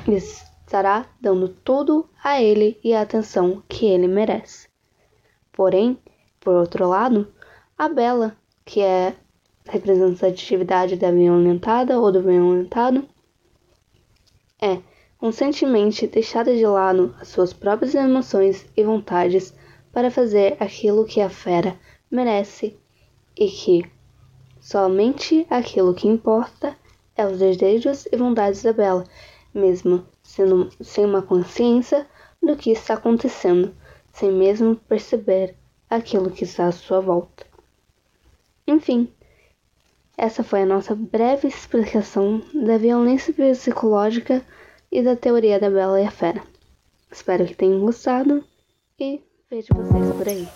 estará 0.07 1.07
dando 1.21 1.49
tudo 1.49 2.09
a 2.23 2.43
ele 2.43 2.79
e 2.83 2.95
a 2.95 3.03
atenção 3.03 3.63
que 3.69 3.87
ele 3.87 4.09
merece. 4.09 4.69
Porém, 5.53 5.99
por 6.41 6.55
outro 6.55 6.89
lado, 6.89 7.33
a 7.77 7.89
bela, 7.89 8.37
que 8.65 8.81
é 8.81 9.15
representatividade 9.67 10.97
da 10.97 11.11
violentada 11.11 11.99
ou 11.99 12.13
do 12.13 12.23
violentado, 12.23 13.09
é 14.61 14.81
constantemente 15.19 16.07
deixada 16.07 16.55
de 16.55 16.67
lado 16.67 17.15
as 17.21 17.29
suas 17.29 17.53
próprias 17.53 17.95
emoções 17.95 18.67
e 18.77 18.83
vontades 18.83 19.55
para 19.93 20.11
fazer 20.11 20.57
aquilo 20.61 21.07
que 21.07 21.21
a 21.21 21.31
fera 21.31 21.79
merece 22.11 22.79
e 23.37 23.49
que 23.49 23.91
somente 24.61 25.47
aquilo 25.49 25.95
que 25.95 26.09
importa 26.09 26.77
é 27.17 27.27
os 27.27 27.39
desejos 27.39 28.07
e 28.11 28.17
vontades 28.17 28.63
da 28.63 28.73
Bela, 28.73 29.05
mesmo 29.55 30.05
sendo 30.23 30.69
sem 30.83 31.05
uma 31.05 31.23
consciência 31.23 32.07
do 32.43 32.57
que 32.57 32.71
está 32.71 32.95
acontecendo, 32.95 33.75
sem 34.13 34.33
mesmo 34.33 34.77
perceber 34.77 35.55
aquilo 35.89 36.31
que 36.31 36.45
está 36.45 36.67
à 36.67 36.73
sua 36.73 37.01
volta. 37.01 37.47
Enfim, 38.67 39.13
essa 40.17 40.43
foi 40.43 40.63
a 40.63 40.67
nossa 40.67 40.95
breve 40.95 41.49
explicação 41.49 42.43
da 42.55 42.79
violência 42.79 43.33
psicológica 43.33 44.45
e 44.91 45.03
da 45.03 45.17
teoria 45.17 45.59
da 45.59 45.71
Bela 45.71 46.01
e 46.01 46.07
a 46.07 46.11
Fera. 46.11 46.43
Espero 47.11 47.45
que 47.47 47.55
tenham 47.55 47.81
gostado 47.81 48.45
e 48.99 49.21
vejo 49.51 49.69
vocês 49.75 50.17
por 50.17 50.29
aí. 50.29 50.49